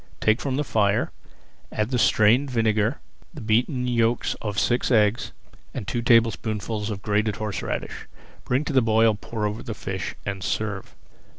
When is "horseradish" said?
7.35-8.07